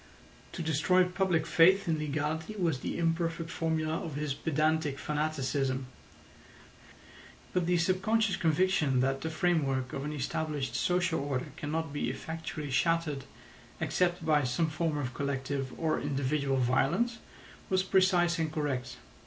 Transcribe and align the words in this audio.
To 0.53 0.63
destroy 0.63 1.03
public 1.03 1.45
faith 1.45 1.87
in 1.87 1.99
legality 1.99 2.55
was 2.55 2.79
the 2.79 2.97
imperfect 2.97 3.51
formula 3.51 3.97
of 4.03 4.15
his 4.15 4.33
pedantic 4.33 4.97
fanaticism; 4.97 5.85
but 7.53 7.67
the 7.67 7.77
subconscious 7.77 8.35
conviction 8.35 9.01
that 9.01 9.21
the 9.21 9.29
framework 9.29 9.93
of 9.93 10.03
an 10.03 10.11
established 10.11 10.73
social 10.73 11.19
order 11.19 11.51
cannot 11.55 11.93
be 11.93 12.09
effectually 12.09 12.71
shattered 12.71 13.25
except 13.79 14.25
by 14.25 14.43
some 14.43 14.71
form 14.71 14.97
of 14.97 15.13
collective 15.13 15.71
or 15.79 15.99
individual 16.01 16.57
violence 16.57 17.19
was 17.69 17.83
precise 17.83 18.39
and 18.39 18.51
correct. 18.51 18.95